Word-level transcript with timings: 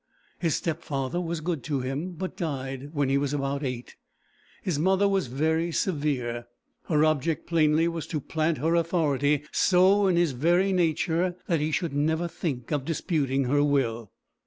His 0.39 0.55
stepfather 0.55 1.21
was 1.21 1.41
good 1.41 1.61
to 1.65 1.81
him, 1.81 2.13
but 2.13 2.35
died 2.35 2.89
when 2.91 3.07
he 3.09 3.19
was 3.19 3.35
about 3.35 3.63
eight. 3.63 3.97
His 4.63 4.79
mother 4.79 5.07
was 5.07 5.27
very 5.27 5.71
severe. 5.71 6.47
Her 6.87 7.05
object 7.05 7.45
plainly 7.45 7.87
was 7.87 8.07
to 8.07 8.19
plant 8.19 8.57
her 8.57 8.73
authority 8.73 9.43
so 9.51 10.07
in 10.07 10.15
his 10.15 10.31
very 10.31 10.73
nature, 10.73 11.35
that 11.45 11.59
he 11.61 11.69
should 11.69 11.93
never 11.93 12.27
think 12.27 12.71
of 12.71 12.83
disputing 12.83 13.43
her 13.43 13.63
will. 13.63 14.11